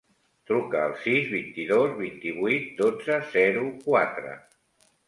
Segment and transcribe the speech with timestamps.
[0.51, 4.39] Truca al sis, vint-i-dos, vint-i-vuit, dotze, zero, quatre.